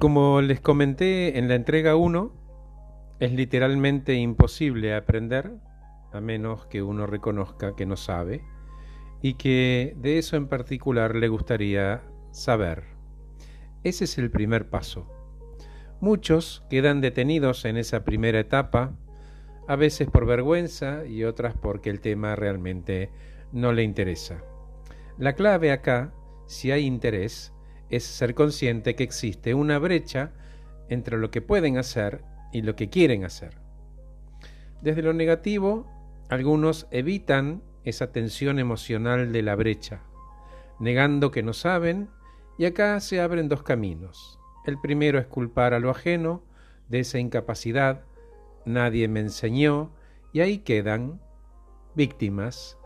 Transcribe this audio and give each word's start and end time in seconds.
Como 0.00 0.40
les 0.40 0.62
comenté 0.62 1.38
en 1.38 1.46
la 1.46 1.56
entrega 1.56 1.94
1, 1.94 2.32
es 3.20 3.32
literalmente 3.32 4.14
imposible 4.14 4.94
aprender 4.94 5.52
a 6.10 6.22
menos 6.22 6.64
que 6.68 6.82
uno 6.82 7.06
reconozca 7.06 7.76
que 7.76 7.84
no 7.84 7.98
sabe 7.98 8.42
y 9.20 9.34
que 9.34 9.94
de 9.98 10.16
eso 10.16 10.38
en 10.38 10.48
particular 10.48 11.14
le 11.14 11.28
gustaría 11.28 12.02
saber. 12.30 12.84
Ese 13.84 14.04
es 14.04 14.16
el 14.16 14.30
primer 14.30 14.70
paso. 14.70 15.06
Muchos 16.00 16.64
quedan 16.70 17.02
detenidos 17.02 17.66
en 17.66 17.76
esa 17.76 18.02
primera 18.02 18.40
etapa, 18.40 18.96
a 19.68 19.76
veces 19.76 20.08
por 20.08 20.24
vergüenza 20.24 21.04
y 21.04 21.24
otras 21.24 21.54
porque 21.54 21.90
el 21.90 22.00
tema 22.00 22.36
realmente 22.36 23.10
no 23.52 23.74
le 23.74 23.82
interesa. 23.82 24.42
La 25.18 25.34
clave 25.34 25.72
acá, 25.72 26.14
si 26.46 26.70
hay 26.70 26.86
interés, 26.86 27.52
es 27.90 28.04
ser 28.04 28.34
consciente 28.34 28.94
que 28.94 29.04
existe 29.04 29.54
una 29.54 29.78
brecha 29.78 30.32
entre 30.88 31.18
lo 31.18 31.30
que 31.30 31.42
pueden 31.42 31.76
hacer 31.76 32.24
y 32.52 32.62
lo 32.62 32.76
que 32.76 32.88
quieren 32.88 33.24
hacer. 33.24 33.58
Desde 34.80 35.02
lo 35.02 35.12
negativo, 35.12 35.86
algunos 36.28 36.86
evitan 36.90 37.62
esa 37.84 38.12
tensión 38.12 38.58
emocional 38.58 39.32
de 39.32 39.42
la 39.42 39.54
brecha, 39.54 40.00
negando 40.78 41.30
que 41.30 41.42
no 41.42 41.52
saben, 41.52 42.08
y 42.58 42.66
acá 42.66 42.98
se 43.00 43.20
abren 43.20 43.48
dos 43.48 43.62
caminos. 43.62 44.38
El 44.66 44.78
primero 44.80 45.18
es 45.18 45.26
culpar 45.26 45.74
a 45.74 45.80
lo 45.80 45.90
ajeno 45.90 46.42
de 46.88 47.00
esa 47.00 47.18
incapacidad, 47.18 48.04
nadie 48.64 49.08
me 49.08 49.20
enseñó, 49.20 49.92
y 50.32 50.40
ahí 50.40 50.58
quedan 50.58 51.20
víctimas. 51.94 52.78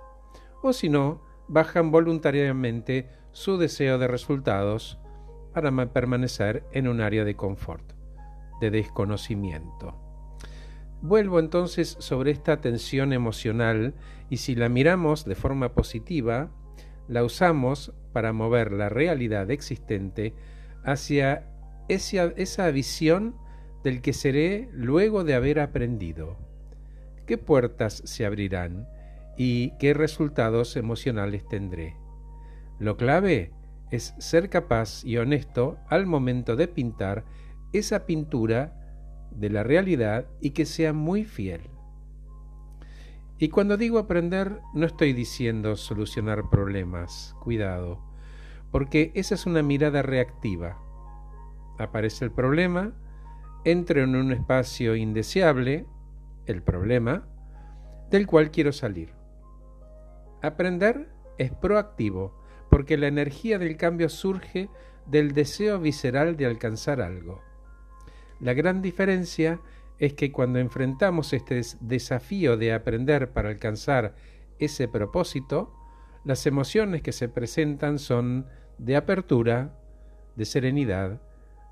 O 0.63 0.73
si 0.73 0.89
no, 0.89 1.23
bajan 1.49 1.91
voluntariamente 1.91 3.09
su 3.35 3.59
deseo 3.59 3.99
de 3.99 4.07
resultados 4.07 4.97
para 5.53 5.71
permanecer 5.93 6.65
en 6.73 6.87
un 6.87 7.01
área 7.01 7.25
de 7.25 7.35
confort, 7.35 7.93
de 8.61 8.71
desconocimiento. 8.71 10.01
Vuelvo 11.03 11.41
entonces 11.41 11.97
sobre 11.99 12.31
esta 12.31 12.61
tensión 12.61 13.13
emocional 13.13 13.95
y 14.31 14.37
si 14.37 14.55
la 14.55 14.69
miramos 14.69 15.25
de 15.25 15.35
forma 15.35 15.75
positiva, 15.75 16.51
la 17.09 17.25
usamos 17.25 17.93
para 18.13 18.33
mover 18.33 18.71
la 18.73 18.89
realidad 18.89 19.51
existente 19.51 20.33
hacia 20.85 21.51
esa, 21.89 22.33
esa 22.37 22.71
visión 22.71 23.35
del 23.83 24.01
que 24.01 24.13
seré 24.13 24.69
luego 24.73 25.25
de 25.25 25.35
haber 25.35 25.59
aprendido. 25.59 26.37
¿Qué 27.27 27.37
puertas 27.37 28.01
se 28.07 28.25
abrirán 28.25 28.89
y 29.37 29.73
qué 29.79 29.93
resultados 29.93 30.77
emocionales 30.77 31.47
tendré? 31.49 31.97
Lo 32.79 32.97
clave 32.97 33.53
es 33.91 34.15
ser 34.19 34.51
capaz 34.51 35.05
y 35.05 35.17
honesto 35.19 35.79
al 35.89 36.07
momento 36.07 36.57
de 36.57 36.69
pintar 36.69 37.25
esa 37.73 38.07
pintura 38.07 38.81
de 39.31 39.51
la 39.51 39.63
realidad 39.63 40.27
y 40.41 40.51
que 40.51 40.67
sea 40.67 40.93
muy 40.93 41.25
fiel. 41.25 41.63
Y 43.39 43.49
cuando 43.49 43.77
digo 43.77 43.99
aprender, 43.99 44.61
no 44.75 44.87
estoy 44.87 45.13
diciendo 45.13 45.77
solucionar 45.77 46.49
problemas, 46.51 47.35
cuidado, 47.41 48.01
porque 48.71 49.11
esa 49.15 49.35
es 49.35 49.47
una 49.47 49.63
mirada 49.63 50.03
reactiva. 50.03 50.79
Aparece 51.79 52.25
el 52.25 52.31
problema, 52.31 52.93
entro 53.65 54.03
en 54.03 54.15
un 54.15 54.33
espacio 54.33 54.95
indeseable, 54.95 55.87
el 56.47 56.63
problema, 56.63 57.27
del 58.11 58.27
cual 58.27 58.51
quiero 58.51 58.73
salir. 58.73 59.13
Aprender 60.43 61.09
es 61.39 61.53
proactivo, 61.53 62.41
porque 62.75 62.97
la 62.97 63.07
energía 63.07 63.57
del 63.61 63.77
cambio 63.77 64.09
surge 64.09 64.69
del 65.07 65.31
deseo 65.31 65.79
visceral 65.79 66.37
de 66.37 66.47
alcanzar 66.47 67.01
algo. 67.01 67.41
La 68.41 68.53
gran 68.53 68.83
diferencia 68.83 69.61
es 70.01 70.15
que 70.15 70.33
cuando 70.33 70.59
enfrentamos 70.59 71.33
este 71.35 71.61
desafío 71.83 72.57
de 72.57 72.73
aprender 72.73 73.31
para 73.31 73.51
alcanzar 73.51 74.17
ese 74.59 74.89
propósito, 74.89 75.73
las 76.25 76.47
emociones 76.47 77.01
que 77.01 77.13
se 77.13 77.29
presentan 77.29 78.01
son 78.01 78.49
de 78.79 78.97
apertura, 78.97 79.79
de 80.35 80.45
serenidad, 80.45 81.23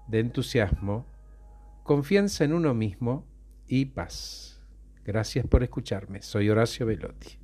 de 0.06 0.20
entusiasmo, 0.20 1.08
confianza 1.82 2.44
en 2.44 2.52
uno 2.52 2.74
mismo 2.74 3.26
y 3.66 3.86
paz. 3.86 4.62
Gracias 5.04 5.48
por 5.48 5.64
escucharme. 5.64 6.22
Soy 6.22 6.48
Horacio 6.48 6.86
Velotti. 6.86 7.41